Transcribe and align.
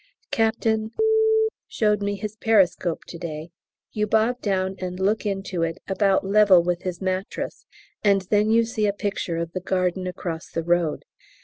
Captain 0.31 0.93
showed 1.67 2.01
me 2.01 2.15
his 2.15 2.35
periscope 2.35 3.05
to 3.05 3.19
day; 3.19 3.51
you 3.91 4.07
bob 4.07 4.41
down 4.41 4.75
and 4.79 4.99
look 4.99 5.27
into 5.27 5.61
it 5.61 5.77
about 5.87 6.25
level 6.25 6.63
with 6.63 6.81
his 6.81 7.03
mattress, 7.03 7.67
and 8.03 8.21
then 8.31 8.49
you 8.49 8.65
see 8.65 8.87
a 8.87 8.93
picture 8.93 9.37
of 9.37 9.51
the 9.51 9.59
garden 9.61 10.07
across 10.07 10.49
the 10.49 10.63
road. 10.63 11.03